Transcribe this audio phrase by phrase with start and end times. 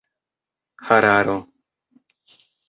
[0.87, 1.37] hararo